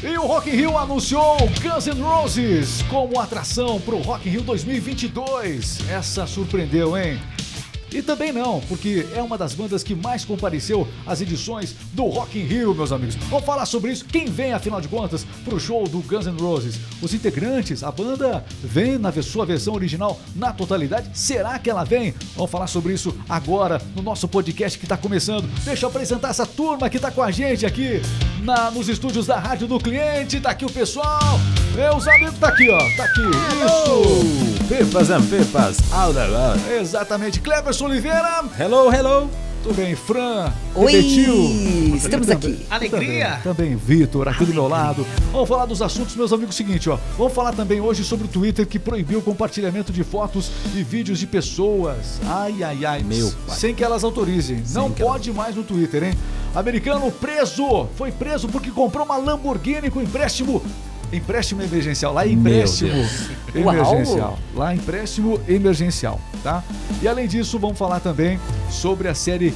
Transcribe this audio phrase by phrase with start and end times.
[0.00, 4.32] E o Rock in Rio anunciou Guns N' Roses como atração para o Rock in
[4.32, 5.80] Rio 2022.
[5.90, 7.18] Essa surpreendeu, hein?
[7.92, 12.38] E também não, porque é uma das bandas que mais compareceu às edições do Rock
[12.38, 13.16] in Rio, meus amigos.
[13.30, 14.04] Vamos falar sobre isso.
[14.04, 16.78] Quem vem, afinal de contas, pro show do Guns N' Roses?
[17.00, 21.10] Os integrantes, a banda vem na sua versão original na totalidade?
[21.14, 22.14] Será que ela vem?
[22.36, 25.48] Vamos falar sobre isso agora no nosso podcast que está começando.
[25.64, 28.00] Deixa eu apresentar essa turma que está com a gente aqui
[28.42, 30.40] na, nos estúdios da Rádio do Cliente.
[30.40, 31.40] Tá aqui o pessoal.
[31.74, 32.78] Meus amigos, tá aqui, ó.
[32.96, 33.22] Tá aqui.
[33.64, 34.47] Isso.
[34.68, 36.60] Pipas and pipas, all love.
[36.78, 37.40] Exatamente.
[37.40, 38.44] Cleverson Oliveira.
[38.58, 39.30] Hello, hello.
[39.62, 40.52] Tudo bem, Fran?
[40.74, 41.96] Oi, Repetiu.
[41.96, 42.66] estamos Também- aqui.
[42.70, 43.40] Alegria.
[43.42, 45.04] Também, também Vitor, aqui do meu lado.
[45.32, 46.54] Vamos falar dos assuntos, meus amigos.
[46.54, 46.98] Seguinte, ó.
[47.16, 51.18] Vamos falar também hoje sobre o Twitter que proibiu o compartilhamento de fotos e vídeos
[51.18, 52.20] de pessoas.
[52.26, 53.02] Ai, ai, ai.
[53.02, 53.56] Meu pai.
[53.56, 54.62] Sem que elas autorizem.
[54.72, 56.14] Não que elas- pode mais no Twitter, hein?
[56.54, 57.88] Americano preso.
[57.96, 60.62] Foi preso porque comprou uma Lamborghini com empréstimo.
[61.12, 62.12] Empréstimo emergencial.
[62.12, 62.92] Lá é empréstimo
[63.54, 64.38] emergencial.
[64.54, 66.62] Lá é empréstimo emergencial, tá?
[67.00, 68.38] E além disso, vamos falar também
[68.70, 69.54] sobre a série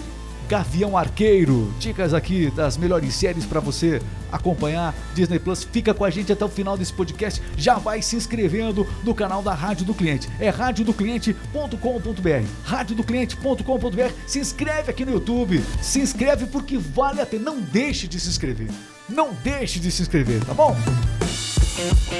[0.48, 1.72] Gavião Arqueiro.
[1.78, 4.94] Dicas aqui das melhores séries para você acompanhar.
[5.14, 7.42] Disney Plus, fica com a gente até o final desse podcast.
[7.56, 10.28] Já vai se inscrevendo no canal da Rádio do Cliente.
[10.38, 12.46] É radiodocliente.com.br.
[12.64, 14.12] Radiodocliente.com.br.
[14.26, 15.62] Se inscreve aqui no YouTube.
[15.80, 17.44] Se inscreve porque vale a pena.
[17.44, 18.68] Não deixe de se inscrever.
[19.08, 20.76] Não deixe de se inscrever, tá bom?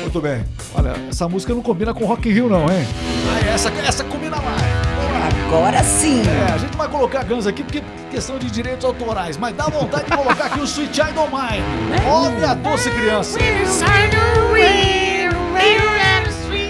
[0.01, 0.45] Muito bem.
[0.75, 2.87] Olha, essa música não combina com Rock in Rio, não, hein?
[3.29, 4.63] Ah, essa, essa combina mais.
[5.47, 6.23] Agora sim.
[6.23, 10.05] É, a gente vai colocar Guns aqui porque questão de direitos autorais, mas dá vontade
[10.11, 11.65] de colocar aqui o Sweet Child O' Mine.
[12.09, 13.39] Olha a doce criança.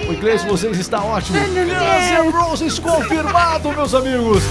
[0.09, 1.39] O inglês de vocês está ótimo.
[1.39, 4.43] Guns N' Roses confirmado, meus amigos.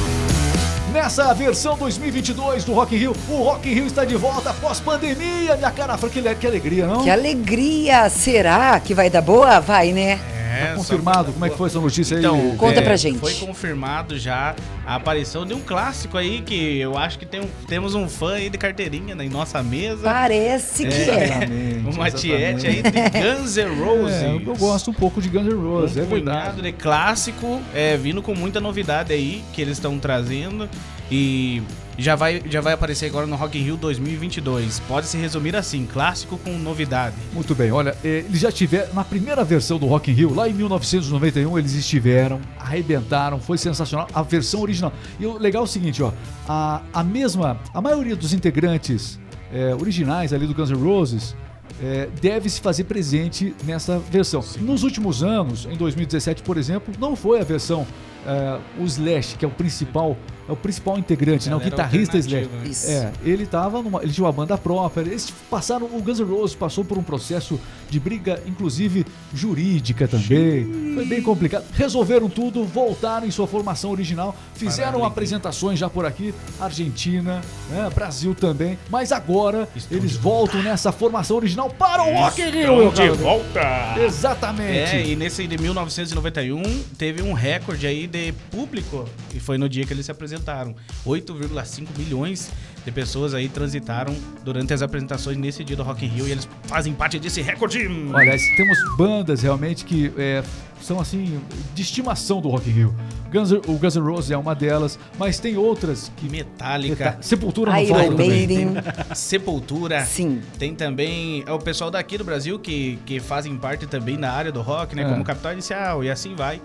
[0.91, 4.81] Nessa versão 2022 do Rock in Rio, o Rock in Rio está de volta após
[4.81, 5.55] pandemia.
[5.55, 7.03] Minha cara, Fran, que, que alegria, não?
[7.03, 8.09] Que alegria!
[8.09, 9.61] Será que vai dar boa?
[9.61, 10.19] Vai, né?
[10.51, 11.31] É, Tá confirmado.
[11.33, 12.23] Como é que foi essa notícia aí?
[12.23, 13.19] Então, Conta é, pra gente.
[13.19, 17.49] Foi confirmado já a aparição de um clássico aí que eu acho que tem um-
[17.67, 20.03] temos um fã aí de carteirinha em nossa mesa.
[20.03, 21.23] Parece que é.
[21.23, 24.15] Exatamente, Uma tiete aí de Guns N' Roses.
[24.23, 26.39] É, eu gosto um pouco de Guns N' Roses, é um verdade.
[26.39, 30.69] punhado de clássico, é, vindo com muita novidade aí que eles estão trazendo
[31.11, 31.61] e
[31.97, 34.79] já vai, já vai aparecer agora no Rock in Rio 2022.
[34.87, 37.15] Pode se resumir assim, clássico com novidade.
[37.33, 40.47] Muito bem, olha, eh, eles já tiveram, na primeira versão do Rock in Rio, lá
[40.47, 44.93] em 1991, eles estiveram, arrebentaram, foi sensacional, a versão original.
[45.19, 46.13] E o legal é o seguinte, ó,
[46.47, 49.19] a, a mesma, a maioria dos integrantes
[49.53, 51.35] eh, originais ali do Guns N' Roses
[51.81, 54.43] eh, deve se fazer presente nessa versão.
[54.59, 57.85] Nos últimos anos, em 2017, por exemplo, não foi a versão,
[58.25, 60.15] eh, o Slash, que é o principal,
[60.51, 62.35] é o principal integrante, né, o guitarrista Slash.
[62.43, 62.69] alternativa.
[62.69, 62.91] Isso.
[62.91, 65.01] É, ele tava numa, ele tinha uma banda própria.
[65.01, 70.93] Eles passaram, o Guns N' Roses passou por um processo de briga, inclusive jurídica também.
[70.93, 71.63] Foi bem complicado.
[71.73, 78.35] Resolveram tudo, voltaram em sua formação original, fizeram apresentações já por aqui, Argentina, né, Brasil
[78.35, 78.77] também.
[78.89, 82.91] Mas agora Estão eles voltam nessa formação original para o Rock in Rio.
[82.91, 83.95] de volta!
[83.97, 84.95] Exatamente.
[84.95, 86.61] É, e nesse de 1991
[86.97, 90.11] teve um recorde aí de público e foi no dia que eles se
[90.41, 90.75] apresentaram.
[91.05, 92.51] 8,5 milhões
[92.83, 96.49] de pessoas aí transitaram durante as apresentações nesse dia do Rock in Rio e eles
[96.63, 97.87] fazem parte desse recorde.
[98.13, 100.43] Olha, temos bandas realmente que é,
[100.81, 101.39] são assim
[101.75, 102.95] de estimação do Rock in Rio.
[103.31, 107.81] Guns, o Guns N' Roses é uma delas, mas tem outras que Metallica, Sepultura não
[107.81, 108.17] Iron.
[108.17, 108.73] Maiden.
[109.15, 110.03] Sepultura.
[110.03, 110.41] Sim.
[110.57, 114.51] Tem também é o pessoal daqui do Brasil que, que fazem parte também da área
[114.51, 115.03] do rock, né?
[115.03, 115.05] É.
[115.07, 116.59] Como Capital Inicial e assim vai.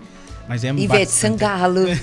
[0.47, 1.09] Mas é Ivete bastante.
[1.39, 1.85] Sangalo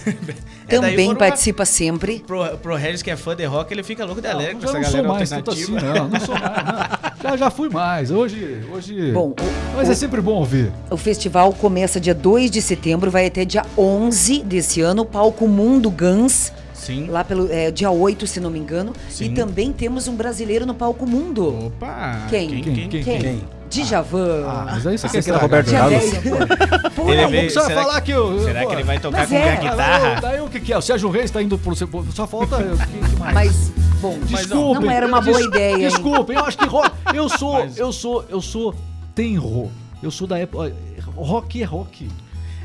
[0.66, 2.21] É, também participa sempre.
[2.27, 4.69] Pro, pro Regis que é fã de rock, ele fica louco de alegre com eu
[4.71, 5.81] essa não sou galera mais assim, alternativa.
[5.81, 6.09] não.
[6.09, 7.15] Não sou mais, não.
[7.31, 8.10] Já, já fui mais.
[8.10, 8.60] Hoje.
[8.72, 9.12] hoje...
[9.12, 10.71] Bom, o- Mas é sempre bom ouvir.
[10.91, 15.91] O festival começa dia 2 de setembro, vai até dia 11 desse ano, palco Mundo
[15.91, 17.06] Guns, Sim.
[17.09, 18.93] lá pelo é, dia 8, se não me engano.
[19.09, 19.26] Sim.
[19.26, 21.66] E também temos um brasileiro no palco Mundo.
[21.69, 22.26] Opa!
[22.29, 22.49] Quem?
[22.62, 22.88] Quem?
[22.88, 23.02] Quem?
[23.02, 23.44] Quem?
[23.70, 24.44] Djavan.
[24.46, 25.43] Ah, mas aí você quer que era estragar.
[25.43, 26.11] Roberto Carlos.
[26.11, 26.94] 10.
[26.94, 28.40] Por Ele veio- Você vai será falar que eu.
[28.44, 29.52] Será pô, que ele vai tocar com é.
[29.52, 30.20] a guitarra?
[30.20, 30.78] Daí o que, que é?
[30.78, 31.75] O Sérgio Reis tá indo pro.
[31.75, 32.56] Só falta.
[32.56, 33.34] eu- que- que mais?
[33.34, 34.84] Mas, bom, Desculpem.
[34.84, 35.78] não era uma boa des- ideia?
[35.88, 36.90] Desculpem, eu acho que rock.
[37.14, 37.52] Eu sou.
[37.55, 38.25] Mas- Eu sou.
[38.28, 38.75] Eu sou.
[39.14, 39.70] Tenro.
[40.02, 40.72] Eu sou da época.
[41.16, 42.08] Rock é rock.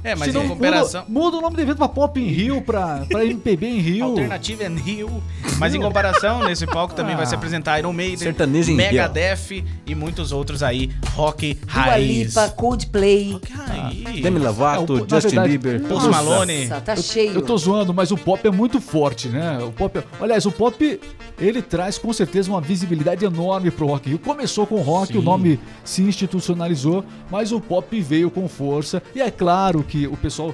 [0.03, 1.03] É, mas Senão em comparação.
[1.07, 4.05] Muda, muda o nome do evento pra Pop em Rio, pra, pra MPB em Rio.
[4.05, 5.23] Alternativa é Rio.
[5.57, 9.95] Mas em comparação, nesse palco também vai se apresentar Iron Maiden, Sertanejo em Megadeth e
[9.95, 12.27] muitos outros aí, rock Dua raiz.
[12.29, 13.31] Lipa, Coldplay.
[13.33, 14.21] Rock raiz.
[14.21, 15.81] Demi Lovato, É, o- Justin verdade, Bieber.
[15.81, 16.09] Post.
[16.09, 16.65] Malone.
[16.67, 17.31] Nossa, tá cheio.
[17.33, 19.59] Eu tô zoando, mas o pop é muito forte, né?
[19.61, 20.99] O pop, aliás, o pop
[21.39, 24.19] ele traz com certeza uma visibilidade enorme pro Rock Rio.
[24.19, 25.19] Começou com o rock, Sim.
[25.19, 29.01] o nome se institucionalizou, mas o pop veio com força.
[29.15, 30.53] E é claro que o pessoal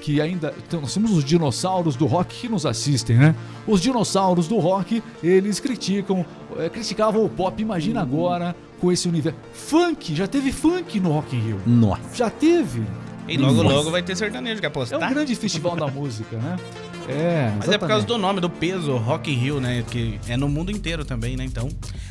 [0.00, 3.34] que ainda então, nós temos os dinossauros do rock que nos assistem, né?
[3.66, 6.26] Os dinossauros do rock, eles criticam,
[6.58, 7.60] eh, criticavam o pop.
[7.62, 11.60] Imagina agora com esse universo funk, já teve funk no Rock in Rio.
[11.66, 12.02] Nossa.
[12.14, 12.82] Já teve.
[13.26, 15.02] E logo, logo vai ter sertanejo que É apostar.
[15.02, 16.56] um grande festival da música, né?
[17.08, 18.06] É, Mas é por causa exatamente.
[18.06, 19.84] do nome, do peso, Rock in Rio, né?
[19.90, 21.44] Que é no mundo inteiro também, né?
[21.44, 21.68] Então,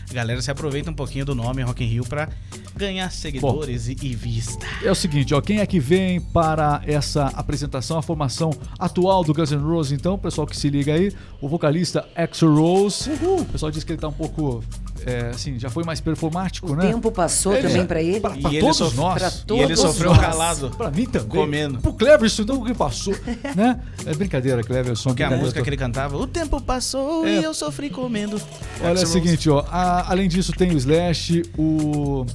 [0.10, 2.30] a galera se aproveita um pouquinho do nome Rock in Rio pra
[2.76, 4.66] ganhar seguidores e, e vista.
[4.84, 9.34] É o seguinte, ó, quem é que vem para essa apresentação, a formação atual do
[9.34, 11.12] Guns N' Roses, então, pessoal que se liga aí,
[11.42, 14.64] o vocalista Axl Rose, o pessoal diz que ele tá um pouco,
[15.06, 16.92] é, assim, já foi mais performático, O né?
[16.92, 18.20] tempo passou Ele- também pra ele.
[18.20, 19.20] Pra, E pra ele todos sof- nós.
[19.20, 20.20] pra E ele Todos sofreu nós.
[20.20, 20.70] calado.
[20.72, 21.28] Pra mim também.
[21.30, 21.80] Comendo.
[21.80, 23.14] Pro Cleverson, então, o que passou,
[23.56, 23.80] né?
[24.06, 25.10] É brincadeira, Cleverson.
[25.10, 25.42] Porque a brincadeira.
[25.44, 27.40] música que ele cantava, o tempo passou É.
[27.40, 28.42] e eu sofri comendo.
[28.82, 29.64] Olha, é o seguinte, ó.
[29.70, 32.26] a- além disso, tem o Slash, o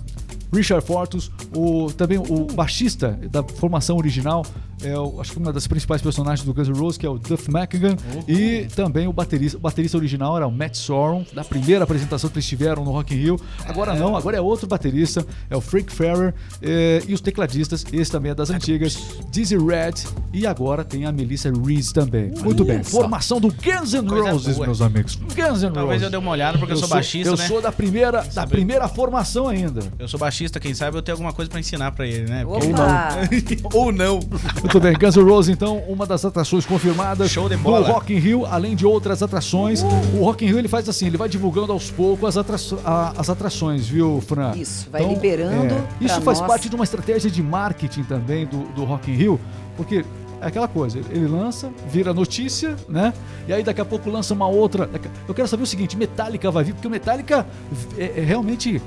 [0.52, 4.44] Richard Fortus, o, também o baixista da formação original,
[4.82, 7.18] é o- acho que uma das principais personagens do Guns N' Roses, que é o
[7.18, 7.96] Duff McKagan,
[8.26, 12.36] e também o baterista, o baterista original era o Matt Sorum, da primeira apresentação que
[12.36, 13.40] eles tiveram no Rock in Rio.
[13.66, 18.10] Agora não, agora é outro baterista, é o Frank Ferrer, é, e os tecladistas, esse
[18.10, 18.96] também é das antigas,
[19.30, 19.94] Dizzy Red,
[20.32, 22.30] e agora tem a Melissa Reese também.
[22.42, 24.66] Muito bem, formação do Guns N' Roses, boa.
[24.66, 25.16] meus amigos.
[25.16, 26.02] Guns N' Talvez Roses.
[26.02, 27.46] eu dê uma olhada, porque eu, sou baixista, Eu né?
[27.48, 29.80] sou da primeira, da primeira formação ainda.
[29.98, 32.44] Eu sou baixista, quem sabe eu tenho alguma coisa pra ensinar pra ele, né?
[32.44, 33.08] Porque- Opa!
[33.76, 34.20] Ou não.
[34.60, 37.88] Muito bem, Guns N' Roses, então, uma das atrações confirmadas Show de do bola.
[37.88, 39.82] Rock in Rio, além de outras atrações.
[40.14, 43.28] O Rock in Rio ele faz assim, ele vai divulgando aos poucos as, atra- as
[43.30, 44.52] atrações, viu, Fran?
[44.56, 46.48] Isso, vai liberando pra Isso faz nós.
[46.48, 49.40] parte de uma estratégia de marketing também do, do Rock in Rio,
[49.76, 50.04] porque
[50.40, 53.12] é aquela coisa, ele lança, vira notícia, né?
[53.48, 54.88] E aí daqui a pouco lança uma outra.
[55.26, 57.44] Eu quero saber o seguinte, Metallica vai vir, porque o Metallica
[57.96, 58.80] é, é realmente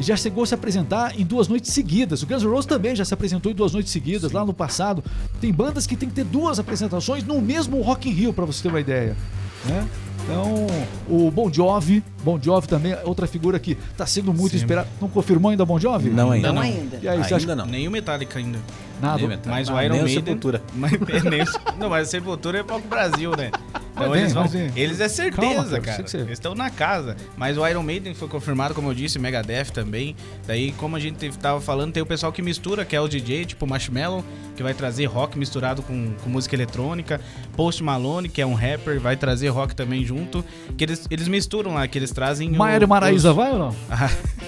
[0.00, 2.22] já chegou a se apresentar em duas noites seguidas.
[2.22, 5.02] O Guns N' Roses também já se apresentou em duas noites seguidas lá no passado.
[5.40, 8.62] Tem bandas que tem que ter duas apresentações no mesmo Rock in Rio, para você
[8.62, 9.16] ter uma ideia,
[9.64, 9.86] né?
[10.24, 10.66] Então,
[11.06, 14.56] o Bon Jovi, Bon Jovi também é outra figura que está sendo muito Sim.
[14.56, 14.88] esperada.
[14.98, 16.08] Não confirmou ainda Bon Jovi?
[16.08, 16.48] Não ainda.
[16.48, 16.62] Não não.
[16.62, 16.98] ainda.
[17.02, 17.66] E aí, você acha Ainda não.
[17.66, 18.58] Nem o Metallica ainda.
[19.02, 19.18] nada?
[19.18, 19.50] Metallica.
[19.50, 20.24] Mas o Ah, Iron nem o Maiden.
[20.24, 20.62] Sepultura.
[20.74, 20.92] Mas,
[21.24, 21.46] nem o-
[21.78, 23.50] não, mas o Sepultura é palco Brasil, né?
[23.94, 24.48] Então Mas eles vão.
[24.48, 24.72] vem.
[24.74, 26.08] Eles é certeza, Calma, cara, cara.
[26.08, 27.16] você- Eles estão na casa.
[27.36, 30.16] Mas o Iron Maiden foi confirmado, como eu disse, Megadeth também.
[30.46, 33.44] Daí, como a gente tava falando, tem o pessoal que mistura, que é o DJ,
[33.44, 34.24] tipo Marshmallow,
[34.56, 37.20] que vai trazer rock misturado com, com música eletrônica.
[37.56, 40.44] Post Malone, que é um rapper, vai trazer rock também junto.
[40.76, 42.50] Que eles, eles misturam lá, que eles trazem.
[42.50, 43.76] o- Maia e Maraísa os- vai ou não?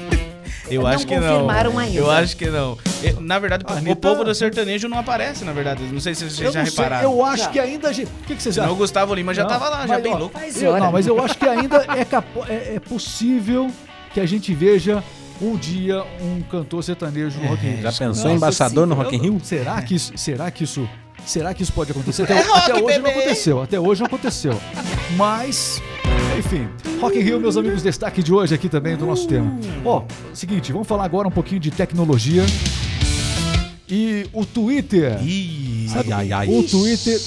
[0.68, 1.28] Eu Não acho que não.
[1.32, 1.98] confirmaram ainda.
[1.98, 2.76] Eu acho que não.
[3.20, 5.82] Na verdade, A o Anitta- povo do sertanejo não aparece, na verdade.
[5.84, 7.10] Não sei se vocês Eu já não sei, repararam.
[7.12, 7.50] eu acho Já.
[7.50, 7.88] que ainda.
[7.88, 8.78] a gente- O que, que vocês Senão o acham?
[8.78, 10.38] Gustavo Lima já Não, tava lá, já mas, bem ó, louco.
[10.38, 13.70] Faz Eu, não, mas eu acho que ainda é, capo- é, é possível
[14.12, 15.02] que a gente veja
[15.40, 17.82] um dia um cantor sertanejo no Rock in Rio.
[17.82, 18.94] Já pensou em embaixador no.
[18.94, 19.40] Rock in Rio?
[19.44, 20.88] Será que isso, será que isso,
[21.24, 22.22] será que isso pode acontecer?
[22.24, 24.58] Até, É rock, até hoje não aconteceu, até hoje não aconteceu.
[25.16, 25.80] Mas,
[26.38, 26.69] enfim,
[27.00, 29.59] Rock in Rio, meus amigos, destaque de hoje aqui também do nosso tema.
[29.85, 30.05] Ó,
[30.35, 32.44] seguinte, vamos falar agora um pouquinho de tecnologia.
[33.88, 35.23] E o Twitter.
[35.23, 36.49] Ih, Sabe, ai, ai.
[36.49, 37.21] O Twitter,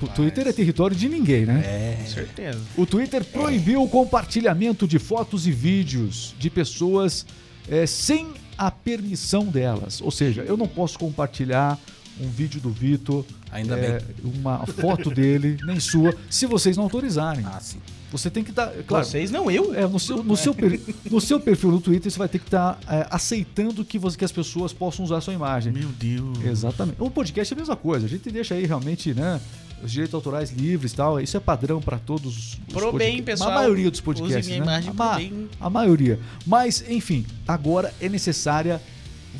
[0.00, 1.62] o Twitter é território de ninguém, né?
[1.64, 2.06] É.
[2.06, 2.60] certeza.
[2.76, 7.26] O Twitter proibiu o compartilhamento de fotos e vídeos de pessoas
[7.68, 10.00] eh, sem a permissão delas.
[10.00, 11.78] Ou seja, eu não posso compartilhar
[12.20, 14.32] um vídeo do Vitor, Ainda eh, bem.
[14.34, 17.46] uma foto dele, nem sua, se vocês não autorizarem.
[17.46, 17.78] Ah, sim.
[18.10, 19.74] Você tem que dar, claro, Vocês não, eu.
[19.74, 20.80] é, no, seu, no, seu per-
[21.10, 22.78] no seu perfil no Twitter você vai ter que estar
[23.10, 25.72] aceitando que, você, que as pessoas possam usar a sua imagem.
[25.72, 26.38] Meu Deus.
[26.44, 26.96] Exatamente.
[27.00, 28.06] O podcast é a mesma coisa.
[28.06, 29.40] A gente deixa aí realmente, né?
[29.82, 31.20] Os direitos autorais livres e tal.
[31.20, 33.50] Isso é padrão para todos os Pro bem, pessoal.
[33.50, 34.46] A maioria dos Use podcasts.
[34.46, 34.64] minha né?
[34.64, 35.48] imagem a, pro bem.
[35.60, 36.18] a maioria.
[36.46, 38.80] Mas, enfim, agora é necessária.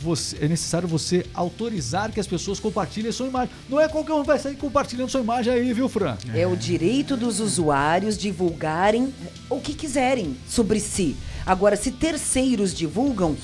[0.02, 3.54] Você, é necessário você autorizar que as pessoas compartilhem sua imagem.
[3.68, 6.16] Não é qualquer um que vai sair compartilhando sua imagem aí, viu, Fran?
[6.34, 9.12] É o direito dos usuários divulgarem
[9.48, 11.16] o que quiserem sobre si.
[11.46, 13.36] Agora, se terceiros divulgam,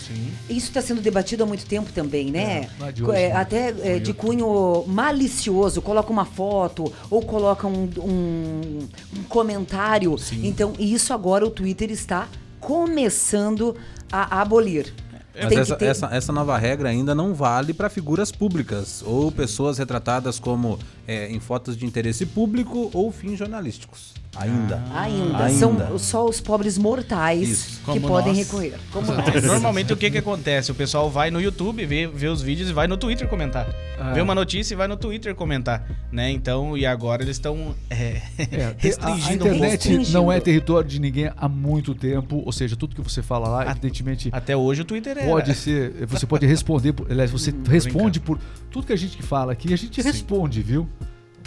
[0.49, 2.71] isso está sendo debatido há muito tempo também, né?
[2.81, 3.37] É, de hoje, é, né?
[3.37, 8.89] até é, de cunho malicioso, coloca uma foto ou coloca um, um-
[9.19, 10.17] um comentário.
[10.43, 12.27] Então, isso agora o Twitter está
[12.59, 13.77] começando
[14.11, 14.93] a abolir.
[15.33, 19.31] Tem Mas essa, ter- essa, essa nova regra ainda não vale para figuras públicas ou
[19.31, 24.13] pessoas retratadas como é, em fotos de interesse público ou fins jornalísticos.
[24.37, 24.83] Ainda.
[24.95, 25.45] Ainda.
[25.45, 25.51] Ainda.
[25.51, 27.81] São só os pobres mortais Isso.
[27.93, 28.39] que podem nós.
[28.39, 28.75] recorrer.
[28.93, 29.43] Como nós.
[29.43, 30.71] Normalmente o que que acontece?
[30.71, 33.67] O pessoal vai no YouTube, vê, vê os vídeos e vai no Twitter comentar.
[33.99, 34.13] Ah.
[34.13, 36.31] Vê uma notícia e vai no Twitter comentar, né?
[36.31, 39.55] Então, e agora eles estão é, É, a, a restringindo um pouco.
[39.57, 40.13] internet Restringindo.
[40.19, 43.63] não é território de ninguém há muito tempo, ou seja, tudo que você fala lá,
[43.65, 45.27] A- evidentemente, Até hoje o Twitter é.
[45.27, 46.07] pode ser.
[46.07, 48.39] Você pode responder, aliás, você Hum, responde por
[48.71, 50.89] tudo que a gente fala aqui, a gente responde, viu?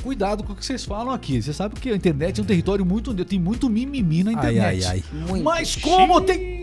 [0.03, 1.41] Cuidado com o que vocês falam aqui.
[1.41, 3.13] Você sabe que a internet é um território muito.
[3.25, 4.85] Tem muito mimimi na Ai, internet.
[4.85, 5.19] ai, ai.
[5.29, 5.43] Muito.
[5.43, 6.61] Mas como tem.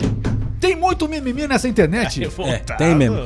[0.60, 2.20] Tem muito mimimi nessa internet?
[2.20, 2.76] É, Revoltado.
[2.76, 3.16] tem mesmo.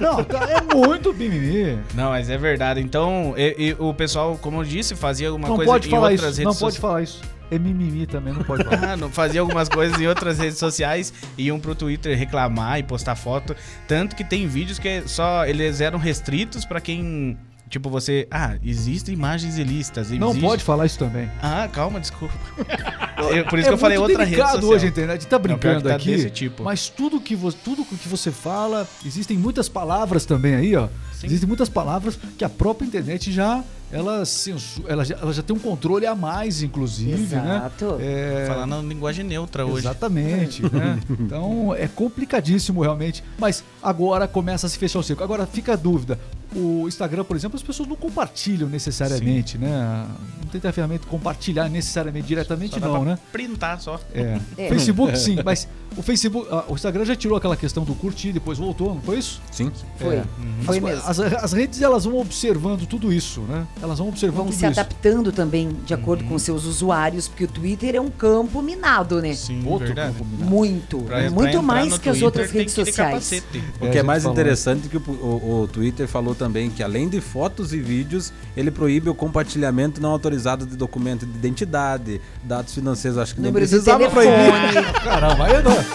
[0.00, 1.76] Não, tá, é muito mimimi.
[1.94, 2.80] Não, mas é verdade.
[2.80, 6.10] Então, e- e o pessoal, como eu disse, fazia alguma não coisa pode em falar
[6.12, 6.38] outras isso.
[6.38, 6.74] redes Não sociais.
[6.76, 7.20] pode falar isso.
[7.50, 8.90] É mimimi também, não pode falar.
[8.92, 13.16] Ah, não, fazia algumas coisas em outras redes sociais, iam pro Twitter reclamar e postar
[13.16, 13.56] foto.
[13.88, 17.36] Tanto que tem vídeos que só eles eram restritos pra quem.
[17.70, 18.26] Tipo, você.
[18.30, 20.10] Ah, existem imagens ilícitas.
[20.10, 21.30] Não existe- pode falar isso também.
[21.40, 22.34] Ah, calma, desculpa.
[23.32, 24.64] Eu- por isso que eu falei É outra rede social.
[24.64, 25.26] hoje a internet.
[25.26, 26.10] Tá brincando tá aqui.
[26.16, 26.64] desse tipo.
[26.64, 30.88] Mas tudo que, vo tudo que você fala, existem muitas palavras também aí, ó.
[31.12, 31.26] Sim.
[31.26, 33.62] Existem muitas palavras que a própria internet já
[33.92, 37.96] ela, censu ela, já, ela já tem um controle a mais, inclusive, Exato.
[37.96, 37.98] né?
[38.00, 39.80] É, Falar na linguagem neutra hoje.
[39.86, 40.98] Exatamente, né?
[41.20, 43.22] Então é complicadíssimo realmente.
[43.38, 45.22] Mas agora começa a se fechar o cerco.
[45.22, 46.18] Agora fica a dúvida.
[46.54, 50.06] O Instagram, por exemplo, as pessoas não compartilham necessariamente, né?
[50.42, 53.18] Não tem a ferramenta compartilhar necessariamente diretamente, Só dá não, pra né?
[53.30, 54.00] Printar só.
[54.12, 54.40] É.
[54.58, 54.68] É.
[54.68, 58.58] Facebook sim, mas o Facebook, ah, o Instagram já tirou aquela questão do curtir, depois
[58.58, 59.40] voltou, não foi isso?
[59.50, 59.70] Sim.
[59.98, 60.16] Foi.
[60.16, 60.24] É.
[60.62, 61.02] Foi as, mesmo.
[61.06, 63.66] As, as redes elas vão observando tudo isso, né?
[63.82, 64.80] Elas vão observando Vão tudo se isso.
[64.80, 69.34] adaptando também de acordo com seus usuários, porque o Twitter é um campo minado, né?
[69.34, 70.12] Sim, Outro verdade.
[70.12, 70.50] campo minado.
[70.50, 70.98] Muito.
[70.98, 73.32] Pra- pra muito entrar mais que as Twitter, outras redes sociais.
[73.32, 73.40] É,
[73.86, 74.34] O que é mais falou.
[74.38, 78.70] interessante que o, o- o Twitter falou também que além de fotos e vídeos, ele
[78.70, 83.66] proíbe o compartilhamento não autorizado de documento de identidade, dados financeiros, acho que nem Número
[83.66, 84.92] de precisava proibir.
[85.02, 85.89] Caramba, aí não.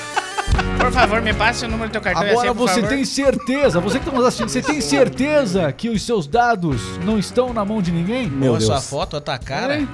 [0.77, 2.23] Por favor, me passe o número do teu cartão.
[2.23, 2.89] Agora assim, você favor.
[2.89, 7.17] tem certeza, você que está nos assistindo, você tem certeza que os seus dados não
[7.17, 8.29] estão na mão de ninguém?
[8.29, 8.89] Meu Pô, sua Deus.
[8.89, 9.79] foto, a tua cara.
[9.79, 9.89] Hein?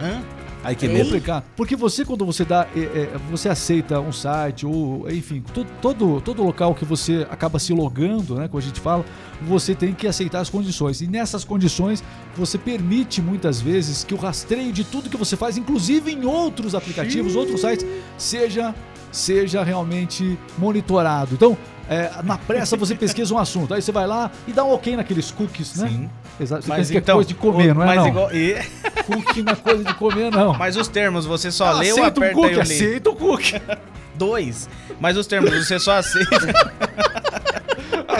[0.00, 0.20] Hã?
[0.62, 1.04] Ai, que medo.
[1.04, 1.44] complicado.
[1.56, 2.66] Porque você, quando você dá.
[2.76, 7.58] é, é, você aceita um site, ou, enfim, todo, todo, todo local que você acaba
[7.58, 8.46] se logando, né?
[8.46, 9.04] Como a gente fala,
[9.40, 11.00] você tem que aceitar as condições.
[11.00, 12.04] E nessas condições,
[12.36, 16.74] você permite muitas vezes que o rastreio de tudo que você faz, inclusive em outros
[16.74, 17.86] aplicativos, outros sites,
[18.18, 18.74] seja,
[19.12, 21.34] seja realmente monitorado.
[21.34, 21.56] Então.
[21.88, 24.94] é, na pressa você pesquisa um assunto, aí você vai lá e dá um ok
[24.96, 25.88] naqueles cookies, né?
[25.88, 26.10] Sim.
[26.38, 26.62] Exato.
[26.62, 27.86] Você Mas pensa que então, é coisa de comer, o- não é?
[27.86, 28.06] mas não?
[28.08, 28.54] igual- e-
[29.10, 30.54] Cookie não é coisa de comer, não.
[30.54, 32.60] mas os termos, você só lê ou aceita o aperta cookie, e eu li?
[32.62, 33.62] aceita o cookie.
[34.14, 34.68] Dois.
[35.00, 36.72] Mas os termos, você só aceita.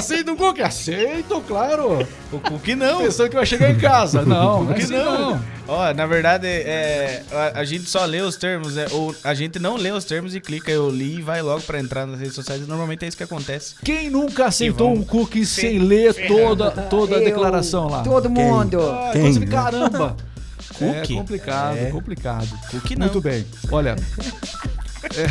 [0.01, 0.63] Aceita o cookie?
[0.63, 2.07] Aceito, claro.
[2.33, 2.99] o cookie não.
[3.03, 4.23] Pensando que vai chegar em casa.
[4.27, 5.31] Não, não é Que assim, não.
[5.37, 5.45] não.
[5.69, 9.59] Ó, na verdade, é, a, a gente só lê os termos, é, ou a gente
[9.61, 12.35] não lê os termos e clica eu li e vai logo pra entrar nas redes
[12.35, 12.67] sociais.
[12.67, 13.77] Normalmente é isso que acontece.
[13.85, 18.03] Quem nunca aceitou um cookie fe- sem ler toda, toda a declaração lá?
[18.03, 18.81] Todo mundo.
[18.83, 19.33] Ah, Quem?
[19.33, 20.17] você fica, caramba.
[20.77, 21.15] Cookie?
[21.15, 21.91] É complicado, É.
[21.91, 22.49] complicado.
[22.71, 23.07] Cookie não.
[23.07, 23.47] Muito bem.
[23.71, 23.97] Olha.
[25.17, 25.27] É.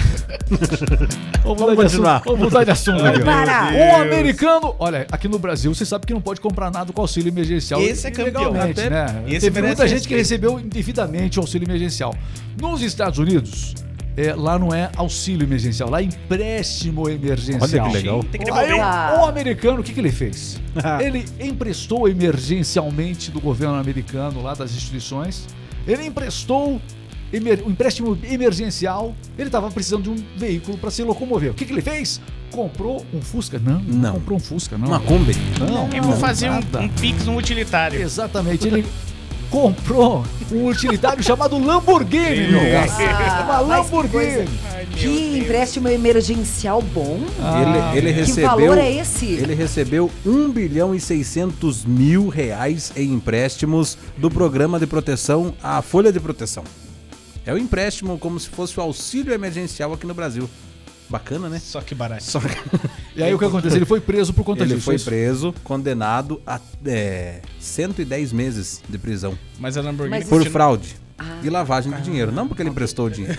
[1.43, 2.15] Vamos, Vamos mudar de continuar.
[2.15, 2.25] assunto.
[2.25, 3.05] Vamos mudar de assunto.
[3.05, 3.19] aqui.
[3.23, 3.71] Para.
[3.73, 7.29] O americano, olha, aqui no Brasil você sabe que não pode comprar nada com auxílio
[7.29, 7.81] emergencial.
[7.81, 8.51] Esse é campeão.
[8.51, 9.23] Legalmente, Até- né?
[9.27, 12.15] esse Teve muita gente que recebeu indevidamente o auxílio emergencial.
[12.59, 13.75] Nos Estados Unidos,
[14.17, 17.85] é, lá não é auxílio emergencial, lá é empréstimo emergencial.
[17.85, 18.23] Olha que legal.
[18.23, 20.59] Tem que Aí o americano, o que, que ele fez?
[20.99, 25.47] ele emprestou emergencialmente do governo americano, lá das instituições.
[25.87, 26.81] Ele emprestou
[27.31, 29.15] emer- um empréstimo emergencial.
[29.37, 31.51] Ele estava precisando de um veículo para se locomover.
[31.51, 32.19] O que, que ele fez?
[32.51, 33.59] Comprou um Fusca?
[33.59, 34.13] Não, não, Não.
[34.13, 34.87] comprou um Fusca, não.
[34.87, 35.33] Uma Kombi.
[35.59, 38.01] Não, Eu vou não, fazer um, um pix no utilitário.
[38.01, 38.83] Exatamente, ele
[39.49, 42.61] comprou um utilitário chamado Lamborghini, meu.
[42.79, 43.59] Ah, Uma.
[43.77, 44.47] Lamborghini.
[44.95, 47.19] Que empréstimo emergencial bom.
[47.41, 48.49] Ah, ele ele que recebeu.
[48.49, 49.25] valor é esse?
[49.25, 55.81] Ele recebeu 1 bilhão e 600 mil reais em empréstimos do programa de proteção à
[55.81, 56.63] Folha de Proteção.
[57.45, 60.49] É o empréstimo como se fosse o auxílio emergencial aqui no Brasil.
[61.09, 61.57] Bacana, né?
[61.59, 62.23] Só que barato.
[62.23, 62.47] Só que
[63.15, 63.77] E aí o que aconteceu?
[63.77, 64.85] Ele foi preso por conta ele disso.
[64.85, 65.05] foi isso?
[65.05, 70.53] preso, condenado a é, 110 meses de prisão Mas a Lamborghini Mas- por continua-
[71.19, 72.31] fraude e lavagem de dinheiro.
[72.31, 73.37] Não porque ele emprestou o dinheiro,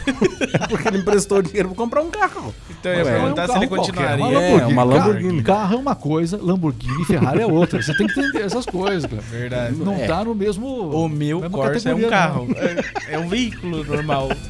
[0.53, 2.55] é porque ele emprestou o dinheiro para comprar um carro.
[2.71, 4.25] Então eu ia Ué, perguntar se ele continuaria.
[4.25, 5.43] uma É, uma Lamborghini.
[5.43, 7.83] Carro, carro é uma coisa, Lamborghini e Ferrari é outra.
[7.83, 9.23] Você tem que entender essas coisas, cara.
[9.23, 9.77] Verdade.
[9.77, 10.07] Não É.
[10.07, 10.67] tá no mesmo.
[10.67, 12.49] O meu Corsa é um carro.
[12.57, 14.29] É, é um veículo normal.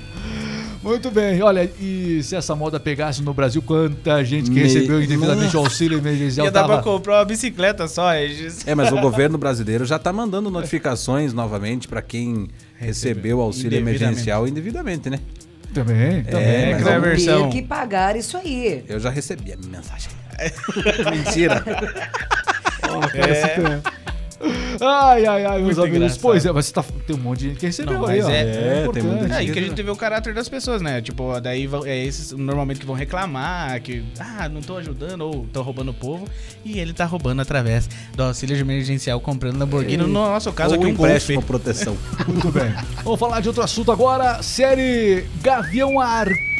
[0.82, 5.02] Muito bem, olha, e se essa moda pegasse no Brasil, quanta gente que Me- recebeu
[5.02, 6.82] indevidamente o auxílio emergencial Ia dar pra tava...
[6.82, 8.66] comprar uma bicicleta só, Regis.
[8.66, 12.48] É, mas o governo brasileiro já tá mandando notificações novamente para quem
[12.80, 14.02] recebeu o auxílio Indevidamente.
[14.04, 15.20] emergencial indevidamente, né?
[15.74, 16.44] Também, também.
[16.46, 17.50] É, mas que é a Vão versão.
[17.50, 18.84] ter que pagar isso aí.
[18.88, 20.08] Eu já recebi a minha mensagem.
[21.12, 21.62] Mentira.
[24.80, 25.96] Ai, ai, ai, meus Muito amigos.
[25.96, 26.20] engraçado.
[26.22, 28.26] Pois é, mas você tá, tem um monte de gente que recebeu Não, aí, mas
[28.26, 28.30] ó.
[28.30, 28.92] é- é, importante.
[28.92, 31.02] tem muita É, e que a gente vê o caráter das pessoas, né?
[31.02, 35.60] Tipo, daí é esses normalmente que vão reclamar, que, ah, não tô ajudando, ou tô
[35.62, 36.26] roubando o povo.
[36.64, 39.98] E ele tá roubando através do auxílio emergencial comprando Lamborghini.
[39.98, 41.96] No nosso caso Ou aqui, um empréstimo proteção.
[42.26, 42.72] Muito bem.
[43.04, 44.42] Vamos falar de outro assunto agora.
[44.42, 46.00] Série Gavião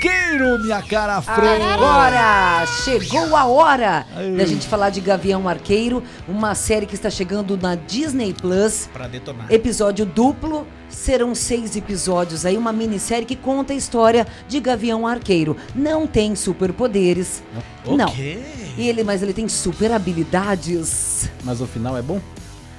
[0.00, 1.62] Arqueiro, minha cara Fran.
[1.62, 7.54] Agora chegou a hora da gente falar de Gavião Arqueiro, uma série que está chegando
[7.58, 8.88] na Disney Plus.
[8.90, 9.52] Pra detonar.
[9.52, 15.54] Episódio duplo, serão seis episódios aí, uma minissérie que conta a história de Gavião Arqueiro.
[15.74, 17.42] Não tem superpoderes,
[17.86, 18.06] não.
[18.06, 18.42] Ok.
[18.78, 21.28] E ele, mas ele tem super habilidades.
[21.44, 22.18] Mas o final é bom?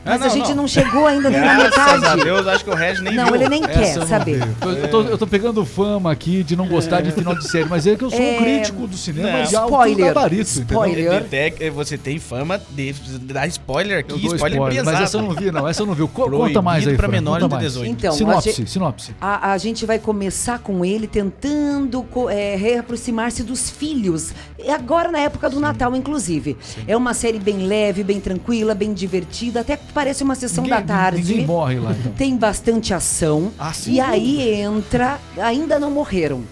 [0.03, 0.67] Mas Ah, a não, gente não, não.
[0.67, 2.23] chegou ainda nem na Graças a metade.
[2.23, 3.35] Deus, acho que o Regis nem Não, viu.
[3.35, 4.39] ele nem Essa eu quer saber.
[4.61, 7.65] Eu, eu tô, eu tô pegando fama aqui de não gostar de final de série,
[7.69, 9.43] mas é que eu sou um É, crítico do cinema não.
[9.45, 11.23] de alto Spoiler, gabarito, spoiler.
[11.23, 11.73] entendeu?
[11.73, 14.91] Você tem fama de dar spoiler aqui, spoiler, spoiler, pesado.
[14.97, 15.67] mas essa eu não vi, não.
[15.67, 16.01] Essa eu não vi.
[16.07, 17.73] Co- Proibido Conta mais aí, pra Fran, menores conta de mais.
[17.73, 17.91] 18.
[17.91, 19.15] Então, a sinopse, gente- sinopse.
[19.21, 24.33] A, a gente vai começar com ele tentando é, reaproximar-se dos filhos.
[24.63, 26.57] E Agora na época do Natal, inclusive.
[26.87, 29.61] É uma série bem leve, bem tranquila, bem divertida.
[29.61, 31.21] Até parece uma sessão Ninguém- da tarde.
[31.31, 32.11] Ninguém morre lá, então.
[32.13, 33.51] Tem bastante ação.
[33.59, 33.93] Ah, sim?
[33.93, 35.19] e aí entra.
[35.37, 36.43] Ainda não morreram.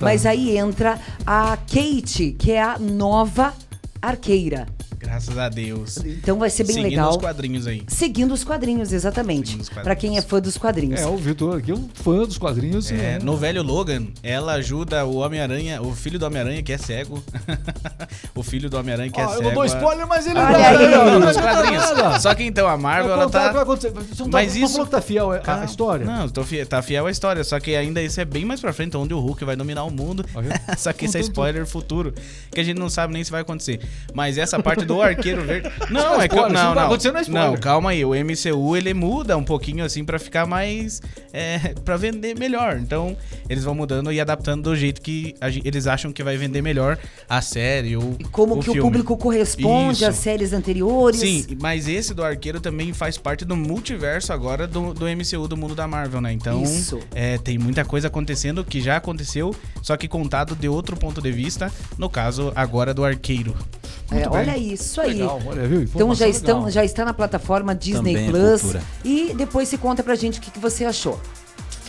[0.00, 3.52] Mas aí entra a Kate, que é a nova
[4.00, 4.66] arqueira.
[4.98, 5.98] Graças a Deus.
[5.98, 7.10] Então vai ser bem Seguindo legal.
[7.10, 7.82] os quadrinhos aí.
[7.88, 9.50] Seguindo os quadrinhos, exatamente.
[9.50, 9.82] Seguindo.
[9.82, 11.00] Pra quem é fã dos quadrinhos.
[11.00, 12.90] É, o Vitor aqui é um fã dos quadrinhos.
[12.90, 13.18] É, é.
[13.22, 17.22] no velho Logan, ela ajuda o Homem-Aranha, o filho do Homem-Aranha que é cego.
[18.34, 19.38] o filho do Homem-Aranha que é cego.
[19.40, 20.88] eu não dou a- spoiler, mas ele Olha não aí.
[20.90, 22.22] não, não, Nos não, quadrinhos.
[22.22, 23.62] Só que então a Marvel, Vai ela vai tá.
[23.62, 23.90] acontecer.
[23.90, 26.06] Você não, Mas tá, não isso- falou que tá fiel à- história?
[26.06, 28.72] Não, tô fi- tá fiel à história, só que ainda isso é bem mais pra
[28.72, 30.24] frente, onde o Hulk vai dominar o mundo.
[30.78, 32.14] Só que isso é spoiler futuro,
[32.52, 33.80] que a gente não sabe nem se vai acontecer.
[34.14, 35.70] Mas essa parte do arqueiro verde.
[35.90, 36.90] Não, é que spoiler, não, não vai não.
[36.90, 37.50] acontecer, não spoiler.
[37.50, 41.00] Não, calma aí, o MCU ele muda um pouquinho assim pra ficar mais
[41.32, 42.78] é, para vender melhor.
[42.78, 43.16] Então,
[43.48, 46.98] eles vão mudando e adaptando do jeito que a eles acham que vai vender melhor
[47.28, 48.80] a série ou E como o que o filme.
[48.80, 50.06] público corresponde Isso.
[50.06, 51.20] às séries anteriores.
[51.20, 55.56] Sim, mas esse do arqueiro também faz parte do multiverso agora do, do MCU, do
[55.56, 56.32] mundo da Marvel, né?
[56.32, 56.98] Então, Isso.
[57.14, 61.30] é, tem muita coisa acontecendo que já aconteceu, só que contado de outro ponto de
[61.32, 63.54] vista, no caso agora do arqueiro.
[64.10, 65.14] É, olha isso aí.
[65.14, 65.82] Legal, olha, viu?
[65.82, 66.70] Então já, estão, legal.
[66.70, 68.62] já está na plataforma Disney Também é Plus.
[68.62, 68.82] cultura.
[69.04, 71.20] E depois se conta pra gente o que, que você achou.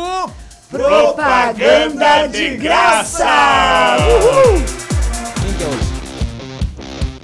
[0.69, 3.25] Propaganda de graça!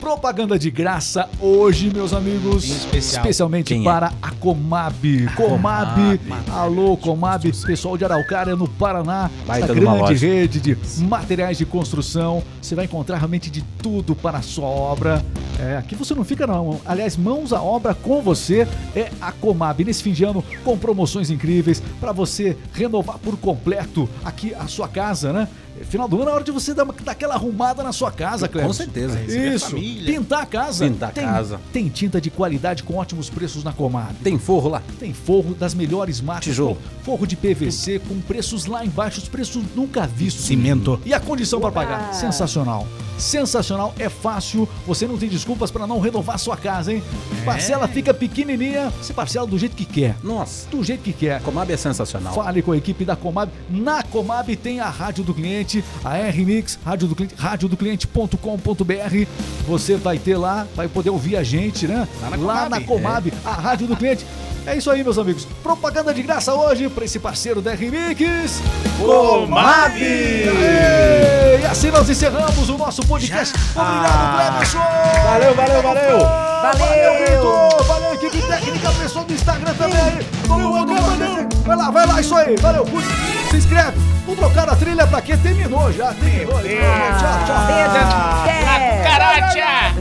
[0.03, 2.65] Propaganda de graça hoje, meus amigos.
[2.65, 3.21] Especial.
[3.23, 3.85] Especialmente Quem é?
[3.85, 5.29] para a Comab.
[5.33, 6.19] Comab,
[6.51, 9.31] alô Comab, pessoal de Araucária, no Paraná.
[9.47, 12.43] Baita essa grande rede de materiais de construção.
[12.61, 15.23] Você vai encontrar realmente de tudo para a sua obra.
[15.57, 16.81] É, aqui você não fica não.
[16.85, 19.85] Aliás, mãos à obra com você é a Comab.
[19.85, 24.89] Nesse fim de ano, com promoções incríveis para você renovar por completo aqui a sua
[24.89, 25.47] casa, né?
[25.89, 28.67] Final do ano é hora de você dar, dar aquela arrumada na sua casa, Cleber.
[28.67, 29.17] Com certeza.
[29.17, 29.69] receber a Isso.
[29.71, 30.13] família.
[30.13, 30.85] Pintar a casa.
[30.85, 31.59] Pintar a tem, casa.
[31.71, 34.13] Tem tinta de qualidade com ótimos preços na Comab.
[34.23, 34.81] Tem forro lá?
[34.99, 36.45] Tem forro das melhores marcas.
[36.45, 36.77] Tijolo.
[37.03, 40.45] Forro de PVC com preços lá embaixo, os preços nunca vistos.
[40.45, 40.99] Cimento.
[41.05, 42.13] E a condição para pagar?
[42.13, 42.87] Sensacional.
[43.17, 44.67] Sensacional, é fácil.
[44.85, 47.01] Você não tem desculpas para não renovar sua casa, hein?
[47.45, 50.15] Parcela fica pequenininha, você parcela do jeito que quer.
[50.23, 51.35] Nossa, Do jeito que quer.
[51.37, 52.33] a Comab é sensacional.
[52.33, 53.51] Fale com a equipe da Comab.
[53.69, 55.62] Na Comab tem a Rádio do Cliente,
[56.03, 59.27] a R-Mix, Rádio do Cliente, radiodocliente.com.br.
[59.67, 62.07] Você vai ter lá, vai poder ouvir a gente, né?
[62.21, 64.25] Lá na lá Comab, na Comab, a Rádio do Cliente.
[64.65, 65.45] É isso aí, meus amigos.
[65.61, 68.61] Propaganda de graça hoje para esse parceiro da R-Mix.
[68.97, 69.93] Comab!
[69.93, 71.59] Aê!
[71.61, 73.53] E assim nós encerramos o nosso podcast.
[73.75, 74.77] Obrigado, Cleberson!
[75.23, 76.42] Valeu, valeu, valeu!
[76.63, 77.13] Valeu, Valeu!
[77.25, 77.83] Vitor!
[77.83, 80.23] Valeu, equipe técnica, pessoal do Instagram também aí!
[80.47, 82.55] Valeu, Valeu, Vai lá, vai lá, isso aí.
[82.55, 83.09] Valeu, curte,
[83.49, 83.99] se inscreve.
[84.25, 85.35] Vou trocar a trilha pra quê?
[85.35, 86.53] Terminou já, terminou.
[86.53, 87.67] Tchau, tchau.
[87.67, 89.03] Beijo.
[89.03, 89.93] Caracha!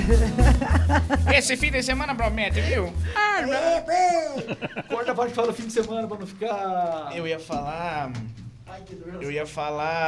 [1.37, 2.93] Esse fim de semana promete, viu?
[4.89, 7.11] Corta a parte que fala fim de semana pra não ficar.
[7.13, 8.13] Eu ia falar.
[9.21, 10.01] Eu ia falar.